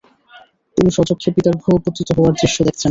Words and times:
তিনি 0.77 0.89
স্বচক্ষে 0.93 1.29
পিতার 1.35 1.55
ভূপতিত 1.61 2.09
হওয়ার 2.15 2.33
দৃশ্য 2.33 2.57
দেখছেন। 2.59 2.79